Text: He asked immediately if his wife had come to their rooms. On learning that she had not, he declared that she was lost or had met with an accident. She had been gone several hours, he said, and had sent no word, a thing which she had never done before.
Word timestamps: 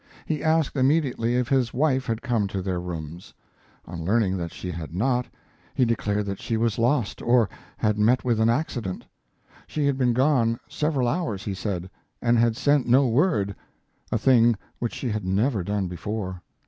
He 0.25 0.43
asked 0.43 0.75
immediately 0.75 1.35
if 1.35 1.49
his 1.49 1.75
wife 1.75 2.07
had 2.07 2.23
come 2.23 2.47
to 2.47 2.63
their 2.63 2.79
rooms. 2.81 3.35
On 3.85 4.03
learning 4.03 4.35
that 4.37 4.51
she 4.51 4.71
had 4.71 4.95
not, 4.95 5.27
he 5.75 5.85
declared 5.85 6.25
that 6.25 6.39
she 6.41 6.57
was 6.57 6.79
lost 6.79 7.21
or 7.21 7.47
had 7.77 7.99
met 7.99 8.23
with 8.25 8.39
an 8.39 8.49
accident. 8.49 9.05
She 9.67 9.85
had 9.85 9.99
been 9.99 10.13
gone 10.13 10.59
several 10.67 11.07
hours, 11.07 11.43
he 11.45 11.53
said, 11.53 11.87
and 12.19 12.39
had 12.39 12.57
sent 12.57 12.87
no 12.87 13.07
word, 13.07 13.55
a 14.11 14.17
thing 14.17 14.55
which 14.79 14.95
she 14.95 15.09
had 15.11 15.23
never 15.23 15.63
done 15.63 15.85
before. 15.87 16.41